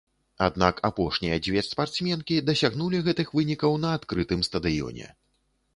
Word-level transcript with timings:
Аднак 0.45 0.79
апошнія 0.89 1.35
дзве 1.47 1.63
спартсменкі 1.67 2.41
дасягнулі 2.49 3.03
гэтых 3.09 3.27
вынікаў 3.37 3.79
на 3.87 3.95
адкрытым 3.99 4.41
стадыёне. 4.51 5.07